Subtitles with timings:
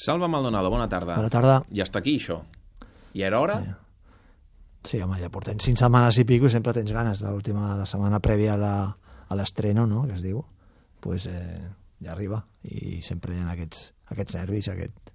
[0.00, 1.16] Salva Maldonado, bona tarda.
[1.18, 1.58] Bona tarda.
[1.76, 2.38] Ja està aquí, això.
[3.12, 3.58] I era hora?
[4.88, 7.20] Sí, home, ja portem cinc setmanes i pico i sempre tens ganes.
[7.20, 10.40] L'última, la setmana prèvia a l'estreno, no?, que es diu,
[11.04, 11.60] pues, eh,
[12.00, 12.46] ja arriba.
[12.64, 15.12] I sempre hi ha aquests, aquests nervis, aquest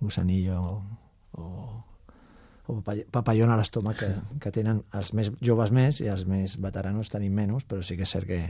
[0.00, 0.62] gusanillo
[1.36, 1.44] o,
[2.64, 4.08] o papall- papallón a l'estómac que,
[4.40, 8.08] que tenen els més joves més i els més veteranos tenim menys, però sí que
[8.08, 8.40] és cert que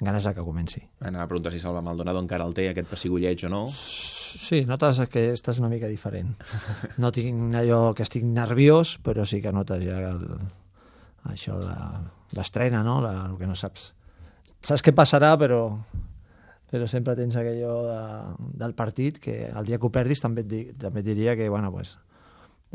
[0.00, 0.82] ganes de que comenci.
[1.00, 3.64] Anava a preguntar si Salva Maldonado encara el té, aquest pessigolleig o no.
[3.72, 6.34] Sí, notes que estàs una mica diferent.
[7.02, 10.22] No tinc allò que estic nerviós, però sí que notes ja el,
[11.32, 11.78] això de
[12.36, 13.00] l'estrena, no?
[13.02, 13.92] La, el que no saps.
[14.62, 15.62] Saps què passarà, però,
[16.70, 18.00] però sempre tens aquello de,
[18.62, 21.48] del partit que el dia que ho perdis també et, di, també et diria que,
[21.48, 21.96] bueno, pues,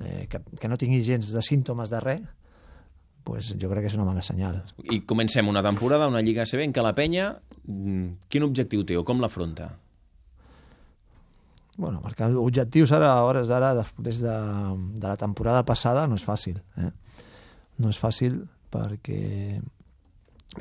[0.04, 2.24] eh, que, que no tinguis gens de símptomes de res,
[3.23, 4.62] pues jo crec que és una mala senyal.
[4.91, 7.30] I comencem una temporada, una Lliga ACB en què la penya,
[7.68, 9.77] mm, quin objectiu té o com l'afronta?
[11.77, 14.34] Bueno, marcar objectius ara, a hores d'ara, després de,
[14.99, 16.60] de la temporada passada, no és fàcil.
[16.77, 16.91] Eh?
[17.82, 19.57] No és fàcil perquè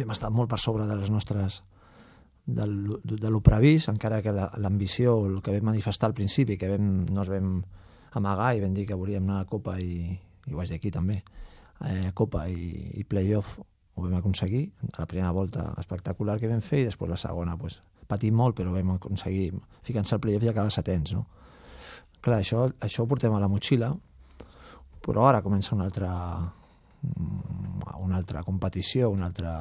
[0.01, 1.61] hem estat molt per sobre de les nostres
[2.47, 6.71] del, de lo previst, encara que la- l'ambició, el que vam manifestar al principi, que
[6.73, 7.59] vam, no es vam
[8.17, 10.17] amagar i vam dir que volíem anar a Copa i,
[10.49, 11.21] i ho vaig dir aquí també,
[11.89, 13.59] eh, Copa i, i playoff
[13.95, 17.59] ho vam aconseguir, a la primera volta espectacular que vam fer i després la segona
[17.61, 19.51] pues, patim molt però vam aconseguir
[19.85, 21.27] ficar-se al playoff i acabar setents no?
[22.21, 23.93] clar, això, això ho portem a la motxilla
[25.03, 29.53] però ara comença una altra mm, una altra competició una altra,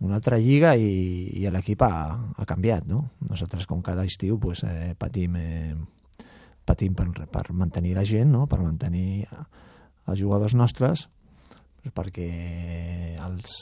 [0.00, 1.96] una altra lliga i, i l'equip ha,
[2.36, 3.06] ha canviat no?
[3.30, 5.74] nosaltres com cada estiu pues, eh, patim eh,
[6.64, 8.46] patim per, per mantenir la gent no?
[8.46, 9.24] per mantenir
[10.06, 11.08] els jugadors nostres
[11.84, 12.28] doncs perquè
[13.20, 13.54] els,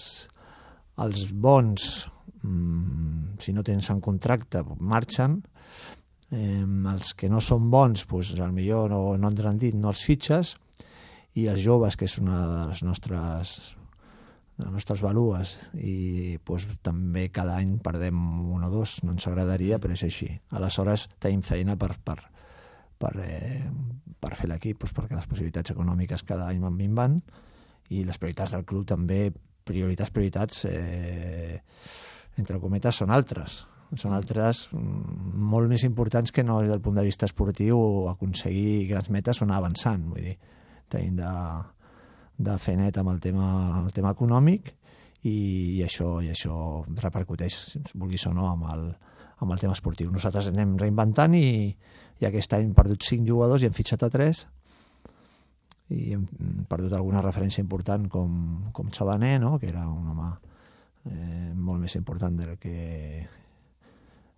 [1.02, 2.06] els bons,
[2.42, 5.40] mm, si no tens en contracte, marxen,
[6.30, 6.62] eh,
[6.94, 10.56] els que no són bons, doncs, millor no, no han rendit, no els fitxes,
[11.34, 13.76] i els joves, que és una de les nostres
[14.58, 18.18] de les nostres values i doncs, també cada any perdem
[18.52, 22.18] un o dos, no ens agradaria però és així, aleshores tenim feina per, per,
[23.02, 23.66] per, eh,
[24.22, 27.18] per fer l'equip doncs, perquè les possibilitats econòmiques cada any van minvant
[27.90, 29.26] i les prioritats del club també
[29.66, 31.60] prioritats, prioritats eh,
[32.40, 33.62] entre cometes són altres.
[33.98, 38.88] Són altres mm, molt més importants que no des del punt de vista esportiu aconseguir
[38.88, 40.06] grans metes o anar avançant.
[40.14, 40.36] Vull dir,
[40.92, 41.32] tenim de,
[42.48, 43.48] de fer net amb el tema,
[43.82, 44.72] el tema econòmic
[45.22, 46.56] i, i, això, i això
[47.02, 47.58] repercuteix,
[47.94, 48.86] vulguis o no, amb el,
[49.42, 50.10] amb el tema esportiu.
[50.14, 51.46] Nosaltres anem reinventant i,
[52.22, 54.46] i aquest any hem perdut cinc jugadors i hem fitxat a tres
[55.92, 56.22] i hem
[56.70, 58.36] perdut alguna referència important com,
[58.72, 59.58] com Sabané, no?
[59.60, 60.28] que era un home
[61.10, 63.26] eh, molt més important del que,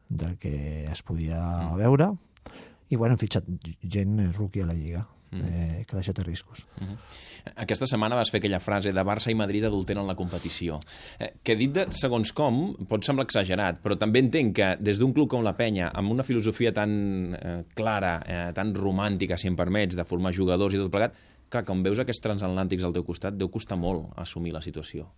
[0.08, 0.56] del que
[0.90, 1.76] es podia Mm.
[1.78, 2.10] veure
[2.90, 3.46] i bueno, hem fitxat
[3.80, 5.80] gent rookie a la Lliga Mm.
[5.80, 6.64] eh, que ha deixat riscos.
[7.56, 10.78] Aquesta setmana vas fer aquella frase de Barça i Madrid adulteren la competició,
[11.18, 15.12] eh, que dit de segons com pot semblar exagerat, però també entenc que des d'un
[15.12, 19.56] club com la Penya, amb una filosofia tan eh, clara, eh, tan romàntica, si em
[19.56, 21.14] permets, de formar jugadors i tot plegat,
[21.50, 25.10] clar, quan veus aquests transatlàntics al teu costat, deu costar molt assumir la situació.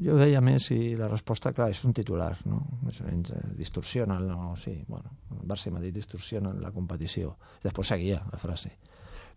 [0.00, 2.62] Jo deia més i la resposta, clar, és un titular, no?
[2.86, 4.54] Més o menys eh, distorsiona, no?
[4.56, 7.34] sí, bueno, el Barça i Madrid distorsionen la competició.
[7.62, 8.70] Després seguia la frase.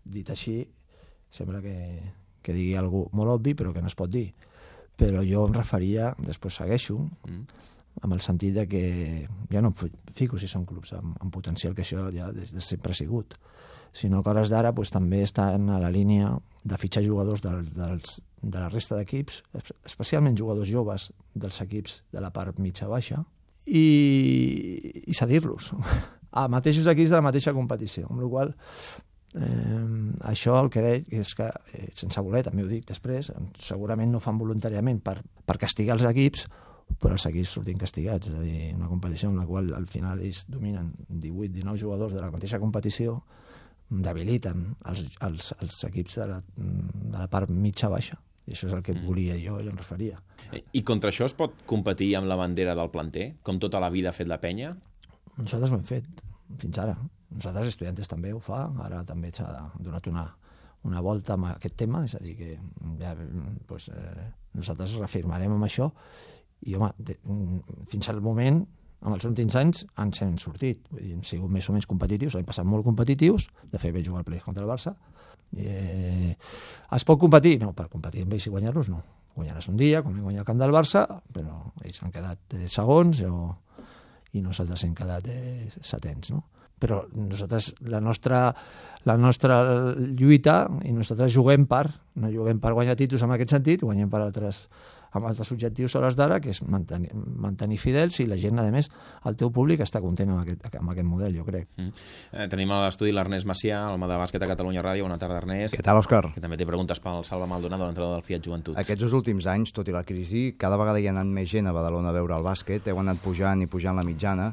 [0.04, 0.62] Dit així,
[1.28, 1.76] sembla que,
[2.42, 4.30] que digui algú molt obvi, però que no es pot dir.
[4.96, 6.96] Però jo em referia, després segueixo,
[7.26, 7.42] Mm.
[8.02, 11.32] amb el sentit de que ja no em fi- fico si són clubs amb, amb
[11.32, 13.34] potencial, que això ja des de sempre ha sigut,
[13.92, 16.34] sinó que hores d'ara pues, també estan a la línia
[16.66, 22.02] de fitxar jugadors dels, dels, de la resta d'equips, es- especialment jugadors joves dels equips
[22.12, 23.22] de la part mitja-baixa,
[23.66, 25.72] i, i cedir-los
[26.36, 28.52] a mateixos equips de la mateixa competició, amb la qual
[29.34, 29.80] eh,
[30.30, 33.32] això el que deia és que, eh, sense voler, també ho dic després,
[33.62, 36.46] segurament no fan voluntàriament per, per castigar els equips,
[37.02, 40.20] però els equips sortint castigats, és a dir, una competició en la qual al final
[40.22, 43.22] ells dominen 18-19 jugadors de la mateixa competició,
[43.88, 48.18] debiliten els, els, els equips de la, de la part mitja-baixa.
[48.46, 50.20] I això és el que volia jo i em referia.
[50.54, 53.90] Eh, I contra això es pot competir amb la bandera del planter, com tota la
[53.90, 54.72] vida ha fet la Penya?
[55.36, 56.24] Nosaltres ho hem fet
[56.62, 56.94] fins ara.
[57.34, 58.68] Nosaltres, estudiantes, també ho fa.
[58.84, 59.48] Ara també s'ha
[59.82, 60.28] donat una,
[60.86, 62.52] una volta amb aquest tema, és a dir, que
[63.00, 63.16] ja,
[63.66, 65.90] pues, eh, nosaltres reafirmarem amb això
[66.62, 67.18] i, home, de,
[67.90, 68.62] fins al moment,
[69.06, 70.82] amb els últims anys, ens hem sortit.
[70.90, 74.06] Vull dir, hem sigut més o menys competitius, hem passat molt competitius, de fet vaig
[74.06, 74.96] jugar al play contra el Barça.
[75.56, 76.34] Eh,
[76.96, 77.60] es pot competir?
[77.62, 79.02] No, per competir amb ells i guanyar-los no.
[79.36, 82.66] Guanyaràs un dia, com hem guanyat el camp del Barça, però ells han quedat eh,
[82.72, 83.38] segons o,
[84.34, 86.42] i nosaltres hem quedat eh, setents, no?
[86.76, 88.50] però nosaltres, la nostra,
[89.08, 89.62] la nostra
[89.96, 91.86] lluita, i nosaltres juguem per,
[92.20, 94.66] no juguem per guanyar títols en aquest sentit, guanyem per altres,
[95.16, 98.66] amb altres objectius a hores d'ara, que és mantenir, mantenir fidels i la gent, a
[98.72, 98.90] més,
[99.28, 101.68] el teu públic està content amb aquest, amb aquest model, jo crec.
[101.76, 102.06] Mm.
[102.32, 105.06] Eh, tenim a l'estudi l'Ernest Macià, el de bàsquet a Catalunya Ràdio.
[105.08, 105.76] Bona tarda, Ernest.
[105.76, 106.22] Què tal, Òscar?
[106.34, 108.78] Que també té preguntes pel Salva Maldonado, l'entrenador del Fiat Joventut.
[108.80, 111.70] Aquests dos últims anys, tot i la crisi, cada vegada hi ha anat més gent
[111.70, 114.52] a Badalona a veure el bàsquet, heu anat pujant i pujant la mitjana.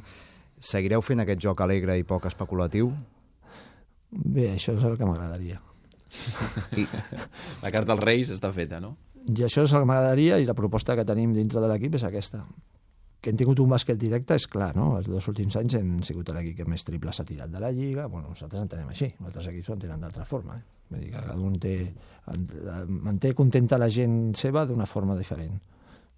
[0.63, 2.93] Seguireu fent aquest joc alegre i poc especulatiu?
[4.13, 5.59] Bé, això és el que m'agradaria.
[6.77, 6.85] I...
[7.63, 8.93] La carta als Reis està feta, no?
[9.23, 12.03] I això és el que m'agradaria i la proposta que tenim dintre de l'equip és
[12.03, 12.41] aquesta.
[13.23, 14.97] Que hem tingut un bàsquet directe, és clar, no?
[14.97, 18.09] Els dos últims anys hem sigut l'equip que més triples s'ha tirat de la Lliga.
[18.11, 20.57] Bueno, nosaltres entenem així, altres equips ho entenen d'altra forma.
[20.59, 20.81] Eh?
[20.89, 21.77] Vull dir que cada un té,
[22.89, 25.55] manté contenta la gent seva d'una forma diferent.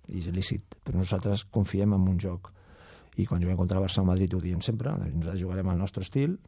[0.09, 2.49] I és lícit, però nosaltres confiem en un joc.
[3.21, 6.03] I quan juguem contra el Barça o Madrid ho diem sempre, nosaltres jugarem al nostre
[6.03, 6.39] estil,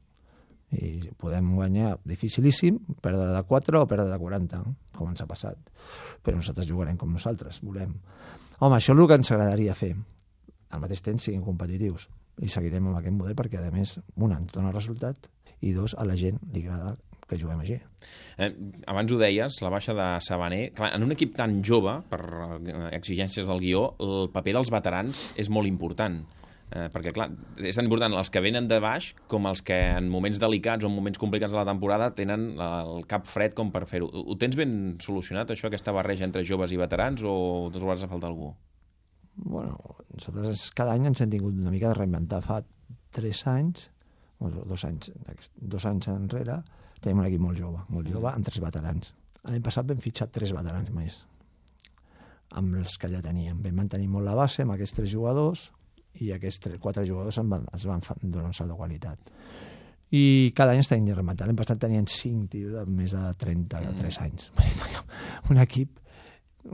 [0.75, 4.62] i podem guanyar dificilíssim, perdre de 4 o perdre de 40,
[4.98, 5.58] com ens ha passat.
[6.24, 7.96] Però nosaltres jugarem com nosaltres, volem.
[8.60, 9.94] Home, això és el que ens agradaria fer.
[10.75, 12.10] Al mateix temps siguin competitius
[12.44, 15.30] i seguirem amb aquest model perquè, a més, un, ens dona resultat
[15.64, 16.98] i dos, a la gent li agrada
[17.28, 17.78] que juguem així.
[18.40, 18.50] Eh,
[18.88, 20.70] abans ho deies, la baixa de Sabaner.
[20.78, 22.22] Clar, en un equip tan jove, per
[22.96, 26.22] exigències del guió, el paper dels veterans és molt important.
[26.68, 27.30] Eh, perquè, clar,
[27.64, 30.90] és tan important els que venen de baix com els que en moments delicats o
[30.90, 34.10] en moments complicats de la temporada tenen el cap fred com per fer-ho.
[34.12, 38.34] Ho tens ben solucionat, això, aquesta barreja entre joves i veterans, o trobaràs a faltar
[38.34, 38.52] algú?
[39.38, 39.78] Bueno,
[40.12, 42.42] nosaltres cada any ens hem tingut una mica de reinventar.
[42.44, 42.60] Fa
[43.16, 43.88] tres anys,
[44.44, 45.13] o dos anys,
[45.56, 46.60] dos anys enrere,
[47.00, 49.13] tenim un equip molt jove, molt jove, amb tres veterans.
[49.48, 51.24] L'any passat vam fitxar tres veterans més
[52.58, 53.60] amb els que ja teníem.
[53.63, 55.70] Vam mantenir molt la base amb aquests tres jugadors,
[56.24, 59.31] i aquests tres, quatre jugadors en van, es van donar un salt de qualitat.
[60.16, 61.50] I cada any estem rematant.
[61.50, 64.24] L'any passat tenien cinc tios de més de 33 mm.
[64.24, 64.52] anys.
[65.52, 66.00] un equip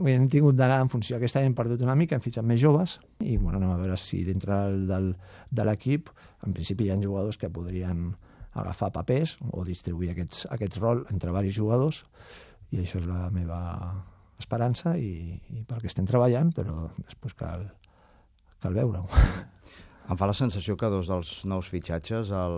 [0.02, 1.16] hem tingut d'anar en funció.
[1.18, 3.98] Aquest any hem perdut una mica, hem fitxat més joves i bueno, anem a veure
[4.00, 5.10] si dintre del, del,
[5.50, 6.10] de l'equip
[6.46, 8.08] en principi hi ha jugadors que podrien
[8.54, 12.02] agafar papers o distribuir aquests, aquest rol entre diversos jugadors
[12.74, 13.60] i això és la meva
[14.38, 17.68] esperança i, i pel que estem treballant, però després cal,
[18.64, 19.04] cal veure-ho.
[20.04, 22.56] Em fa la sensació que dos dels nous fitxatges, el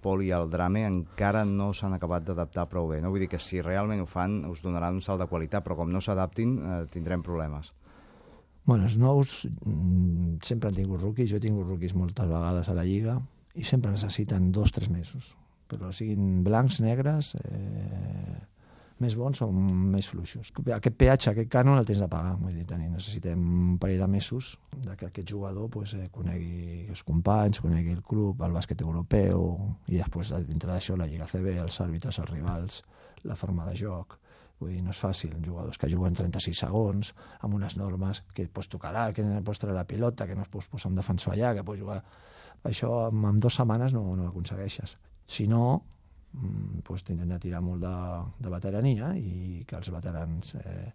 [0.00, 3.02] Pol i el Drame, encara no s'han acabat d'adaptar prou bé.
[3.04, 3.10] No?
[3.12, 5.92] Vull dir que si realment ho fan us donaran un salt de qualitat, però com
[5.92, 7.68] no s'adaptin eh, tindrem problemes.
[8.64, 12.76] Bueno, els nous mm, sempre han tingut rookies, jo he tingut rookies moltes vegades a
[12.76, 13.18] la Lliga
[13.54, 15.34] i sempre necessiten dos o tres mesos.
[15.68, 18.13] Però siguin blancs, negres, eh,
[19.02, 20.52] més bons o més fluixos.
[20.76, 23.40] Aquest peatge, aquest cànon el tens de pagar, vull dir, tenir, necessitem
[23.74, 28.02] un parell de mesos de que aquest jugador pues, eh, conegui els companys, conegui el
[28.06, 29.48] club, el bàsquet europeu,
[29.90, 32.82] i després dintre d'això la Lliga CB, els àrbitres, els rivals,
[33.24, 34.18] la forma de joc,
[34.60, 38.70] vull dir, no és fàcil, jugadors que juguen 36 segons, amb unes normes que pots
[38.70, 41.54] tocar que no pots treure la pilota, que no es pots posar un defensor allà,
[41.54, 42.02] que pots jugar...
[42.64, 44.94] Això en, dues setmanes no, no l'aconsegueixes.
[45.28, 45.82] Si no,
[46.34, 47.94] Mm, pues, tindran de tirar molt de,
[48.42, 50.90] de veterania i que els veterans eh,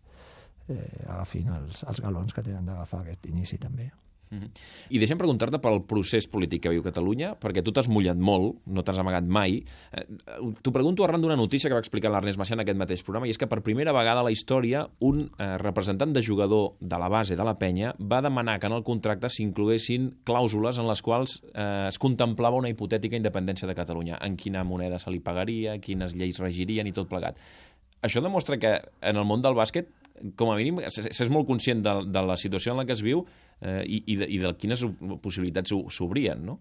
[0.67, 3.87] eh, agafin els, els galons que tenen d'agafar aquest inici també.
[4.29, 8.83] I deixa'm preguntar-te pel procés polític que viu Catalunya, perquè tu t'has mullat molt, no
[8.85, 9.57] t'has amagat mai.
[9.91, 10.03] Eh,
[10.61, 13.33] T'ho pregunto arran d'una notícia que va explicar l'Ernest Macià en aquest mateix programa, i
[13.33, 17.09] és que per primera vegada a la història un eh, representant de jugador de la
[17.09, 21.39] base de la penya va demanar que en el contracte s'incloguessin clàusules en les quals
[21.53, 26.13] eh, es contemplava una hipotètica independència de Catalunya, en quina moneda se li pagaria, quines
[26.13, 27.39] lleis regirien i tot plegat.
[28.05, 29.89] Això demostra que en el món del bàsquet
[30.39, 33.23] com a mínim, s'és molt conscient de, de la situació en la que es viu
[33.61, 34.85] eh, i, i, de, i de quines
[35.23, 36.59] possibilitats s'obrien, no?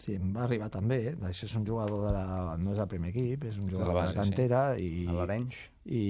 [0.00, 1.00] Sí, em va arribar també.
[1.10, 1.16] Eh?
[1.28, 2.56] Això és un jugador de la...
[2.60, 4.88] no és del primer equip, és un jugador de la, base, de la cantera sí.
[5.02, 5.04] i...
[5.10, 5.60] l'Arenys.
[5.90, 6.04] I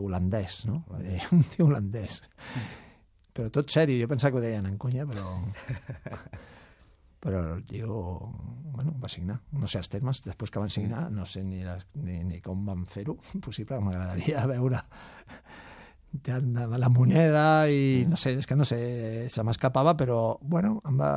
[0.00, 0.80] holandès, no?
[0.88, 1.28] Holandès.
[1.36, 2.18] Un tio holandès.
[3.34, 5.34] Però tot seri, jo pensava que ho deien en conya, però...
[7.24, 7.94] però el tio
[8.74, 11.86] bueno, va signar, no sé els termes, després que van signar no sé ni, les,
[11.96, 13.16] ni, ni com van fer-ho,
[13.46, 14.82] possible, m'agradaria veure
[16.78, 21.14] la moneda i no sé, és que no sé, se m'escapava, però bueno, em va,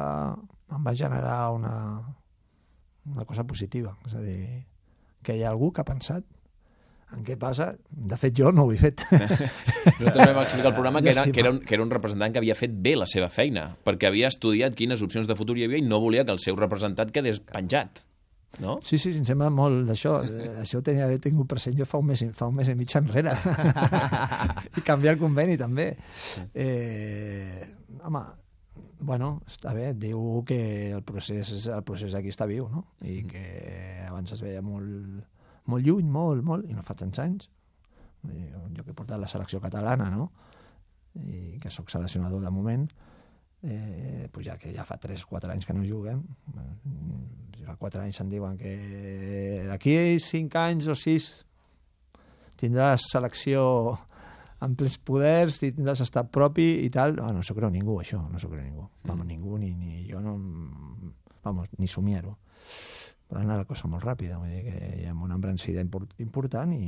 [0.72, 1.76] em va generar una,
[3.12, 4.64] una cosa positiva, és a dir,
[5.22, 6.24] que hi ha algú que ha pensat
[7.16, 7.70] en què passa?
[7.88, 9.04] De fet, jo no ho he fet.
[9.12, 12.42] Nosaltres vam explicar al programa que era, que, era un, que era un representant que
[12.42, 15.80] havia fet bé la seva feina, perquè havia estudiat quines opcions de futur hi havia
[15.80, 18.04] i no volia que el seu representant quedés penjat.
[18.60, 18.80] No?
[18.82, 20.18] Sí, sí, em sembla molt d'això.
[20.26, 22.94] Eh, això tenia d'haver tingut present jo fa un mes, fa un mes i mig
[22.98, 23.36] enrere.
[24.80, 25.92] I canviar el conveni, també.
[26.58, 27.68] Eh,
[28.02, 28.24] home,
[29.00, 30.60] bueno, està bé, diu que
[30.96, 32.88] el procés, el procés aquí està viu, no?
[33.06, 33.46] I que
[34.08, 35.22] abans es veia molt,
[35.68, 37.50] molt lluny, molt, molt, i no fa tants anys.
[38.24, 40.32] Jo que he portat la selecció catalana, no?
[41.18, 42.88] I que sóc seleccionador de moment,
[43.64, 46.22] eh, pues ja que ja fa 3-4 anys que no juguem,
[47.68, 48.74] fa 4 anys se'n diuen que
[49.68, 51.30] d'aquí 5 anys o 6
[52.58, 53.64] tindràs selecció
[54.64, 57.20] amb plens poders i tindràs estat propi i tal.
[57.22, 58.88] Oh, no s'ho creu ningú, això, no s'ho creu ningú.
[58.88, 59.10] Mm.
[59.12, 60.38] Vamos, ningú, ni, ni jo no...
[61.46, 62.34] Vamos, ni somiar-ho.
[63.28, 65.84] Però anar la cosa molt ràpida, vull dir que hi ha una embrancida
[66.24, 66.88] important i,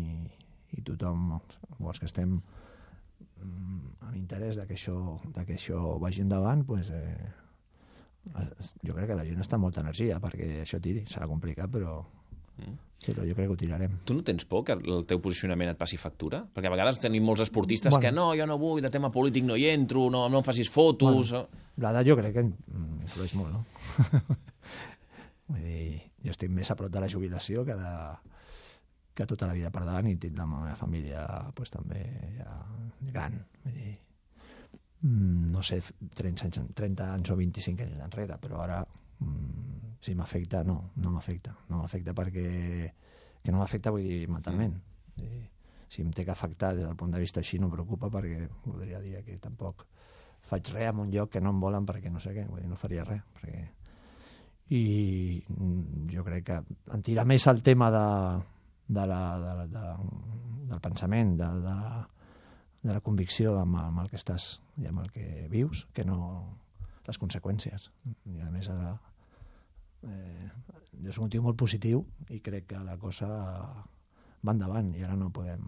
[0.77, 1.33] i tothom,
[1.81, 6.93] els que estem mm, amb interès de que això, de que això vagi endavant, pues,
[6.95, 7.31] eh,
[8.85, 11.03] jo crec que la gent està amb molta energia perquè això tiri.
[11.11, 11.99] Serà complicat, però
[12.59, 12.77] mm.
[12.99, 13.93] Sí, però jo crec que ho tirarem.
[14.03, 16.41] Tu no tens por que el teu posicionament et passi factura?
[16.51, 18.03] Perquè a vegades tenim molts esportistes bueno.
[18.03, 20.67] que no, jo no vull, de tema polític no hi entro, no, no em facis
[20.71, 21.31] fotos...
[21.31, 23.63] Bueno, L'edat jo crec que influeix molt, no?
[25.47, 27.93] vull dir, jo estic més a prop de la jubilació que de,
[29.15, 32.03] que tota la vida per davant i tinc la meva família pues, també
[32.37, 32.53] ja
[33.11, 33.35] gran.
[33.65, 33.95] Vull dir,
[35.01, 35.81] mm, no sé,
[36.15, 41.11] 30 anys, 30 anys o 25 anys enrere, però ara mm, si m'afecta, no, no
[41.11, 41.55] m'afecta.
[41.69, 42.49] No m'afecta perquè
[43.43, 44.77] que no m'afecta vull dir mentalment.
[45.19, 45.43] I,
[45.89, 48.45] si em té que afectar des del punt de vista així no em preocupa perquè
[48.63, 49.87] podria dir que tampoc
[50.49, 52.69] faig res en un lloc que no em volen perquè no sé què, vull dir,
[52.69, 53.25] no faria res.
[53.35, 53.65] Perquè...
[54.69, 54.83] I
[55.47, 56.59] mm, jo crec que
[56.93, 58.05] en tira més el tema de,
[58.99, 59.83] de la, de, de,
[60.69, 62.01] del pensament, de, de, la,
[62.83, 66.19] de la convicció amb, amb el que estàs i amb el que vius, que no
[67.07, 67.89] les conseqüències.
[68.29, 68.93] I a més ara
[70.05, 70.49] eh,
[71.03, 75.17] jo soc un tio molt positiu i crec que la cosa va endavant i ara
[75.19, 75.65] no podem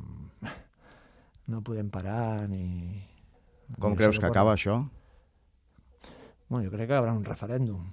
[1.52, 3.02] no podem parar ni...
[3.80, 4.78] Com ni creus que acaba això?
[6.52, 7.90] Bueno, jo crec que hi haurà un referèndum.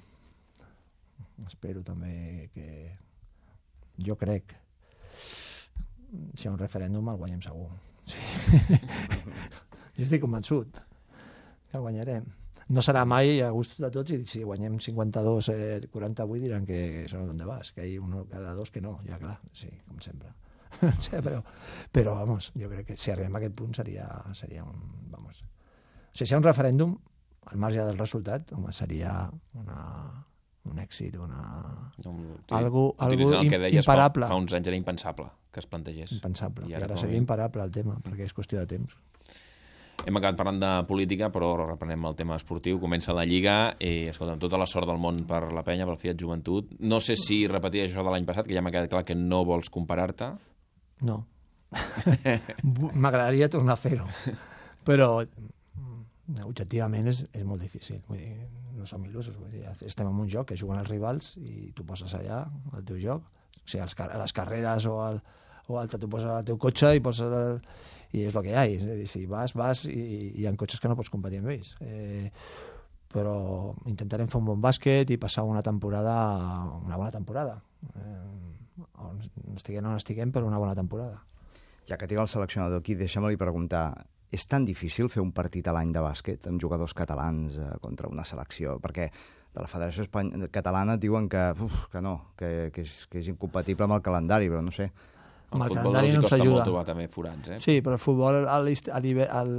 [1.47, 2.97] Espero també que...
[3.99, 4.53] Jo crec
[6.35, 7.69] si hi ha un referèndum el guanyem segur.
[8.09, 8.77] Sí.
[9.97, 10.79] jo estic convençut
[11.69, 12.29] que guanyarem.
[12.69, 16.81] No serà mai a gust de tots i si guanyem 52, eh, 48 diran que
[17.07, 20.01] això on vas, que hi ha uno cada dos que no, ja clar, sí, com
[20.05, 20.35] sempre.
[21.05, 21.41] sí, però,
[21.93, 24.83] però, vamos, jo crec que si arribem a aquest punt seria, seria un...
[25.09, 25.41] Vamos.
[25.41, 26.93] O sigui, si hi ha un referèndum,
[27.49, 29.15] al marge del resultat, home, seria
[29.57, 29.79] una,
[30.69, 31.43] un èxit, una...
[32.07, 34.29] Un, sí, algo, algo el que deies imparable.
[34.29, 36.13] Fa, fa uns anys era impensable que es plantegés.
[36.13, 36.69] Impensable.
[36.69, 38.97] I ara, I ara seria imparable el tema, perquè és qüestió de temps.
[40.07, 42.79] Hem acabat parlant de política, però reprenem el tema esportiu.
[42.79, 46.21] Comença la Lliga i, escolta'm, tota la sort del món per la penya, pel Fiat
[46.21, 46.77] Joventut.
[46.87, 49.43] No sé si repetir això de l'any passat, que ja m'ha quedat clar que no
[49.49, 50.31] vols comparar-te.
[51.09, 51.19] No.
[53.03, 54.07] M'agradaria tornar a fer-ho.
[54.87, 55.11] Però
[56.45, 57.99] objectivament és, és molt difícil.
[58.07, 58.37] Vull dir,
[58.79, 59.37] no som il·lusos.
[59.39, 62.45] Vull dir, estem en un joc que juguen els rivals i tu poses allà
[62.77, 63.27] el teu joc.
[63.59, 65.23] O sigui, els, a les carreres o, al,
[65.69, 67.33] o altre, tu poses el teu cotxe i poses...
[67.43, 67.63] El,
[68.17, 68.65] i és el que hi ha.
[68.65, 71.53] És dir, si vas, vas i, i hi ha cotxes que no pots competir amb
[71.53, 71.75] ells.
[71.85, 72.31] Eh,
[73.13, 73.37] però
[73.89, 76.15] intentarem fer un bon bàsquet i passar una temporada,
[76.85, 77.59] una bona temporada.
[77.95, 79.21] Eh, on
[79.57, 81.23] estiguem o no estiguem, però una bona temporada.
[81.89, 83.87] Ja que tinc el seleccionador aquí, deixa'm-li preguntar,
[84.31, 88.11] és tan difícil fer un partit a l'any de bàsquet amb jugadors catalans eh, contra
[88.13, 88.77] una selecció?
[88.83, 89.09] Perquè
[89.55, 93.31] de la Federació Espany Catalana diuen que, uf, que no, que, que, és, que és
[93.33, 94.91] incompatible amb el calendari, però no sé.
[95.49, 96.51] El, el calendari no ens ajuda.
[96.53, 97.61] Molt trobar també forats, eh?
[97.63, 99.55] Sí, però el futbol al, al, al,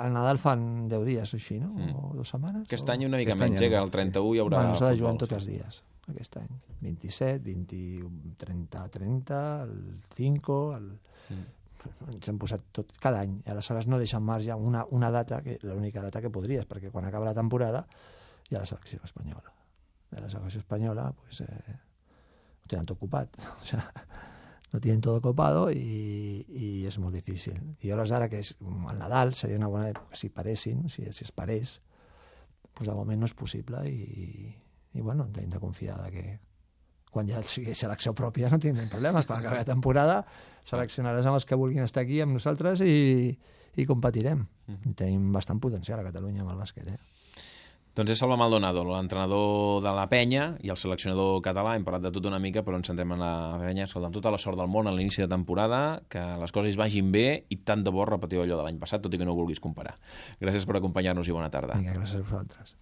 [0.00, 1.70] al Nadal fan 10 dies o així, no?
[1.76, 1.92] Mm.
[1.94, 2.64] O dues setmanes.
[2.66, 2.96] Aquest o...
[2.96, 3.70] any una mica menys, eh?
[3.70, 5.78] Que el 31 hi haurà bueno, s'ha de jugar tots els dies,
[6.10, 6.50] aquest any.
[6.82, 9.78] 27, 20, 30, 30, el
[10.18, 10.90] 5, el...
[11.28, 11.46] Mm
[12.08, 13.38] ens hem posat tot cada any.
[13.46, 17.08] I aleshores no deixen marge una, una data que l'única data que podries perquè quan
[17.08, 17.86] acaba la temporada
[18.48, 19.52] hi ha la selecció espanyola.
[20.12, 21.76] I la selecció espanyola pues, eh,
[22.64, 23.92] ho tenen tot ocupat o sea,
[24.72, 27.60] no tienen todo copado i, i és molt difícil.
[27.82, 31.24] I a ara que és el Nadal seria una bona època si paressin si, si
[31.24, 31.80] es parés
[32.74, 34.54] pues de moment no és possible i,
[34.94, 36.38] i bueno, hem de confiar que,
[37.12, 40.22] quan ja sigui selecció pròpia no tindrem problemes, quan acabi la temporada
[40.68, 43.30] seleccionaràs amb els que vulguin estar aquí amb nosaltres i,
[43.76, 44.44] i competirem.
[44.68, 44.96] Mm.
[44.98, 46.98] Tenim bastant potencial a Catalunya amb el bàsquet, eh?
[47.98, 51.72] Doncs és Salva Maldonado, l'entrenador de la penya i el seleccionador català.
[51.74, 53.88] Hem parlat de tot una mica, però ens centrem en la penya.
[53.88, 57.10] Escolta, amb tota la sort del món a l'inici de temporada, que les coses vagin
[57.10, 59.40] bé i tant de bo repetir allò de l'any passat, tot i que no ho
[59.40, 59.96] vulguis comparar.
[60.38, 61.80] Gràcies per acompanyar-nos i bona tarda.
[61.80, 62.76] Vinga, gràcies a vosaltres.